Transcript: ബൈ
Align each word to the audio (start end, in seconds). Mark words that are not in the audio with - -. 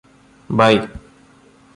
ബൈ 0.49 0.73